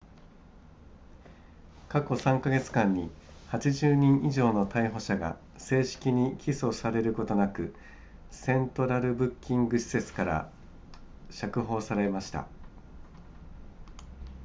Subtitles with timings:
[1.89, 3.11] 過去3カ月間に
[3.51, 7.75] 80人以上の逮捕者が正式に起訴されることなく
[8.31, 10.51] セントラルブッキング施設から
[11.29, 12.47] 釈放されました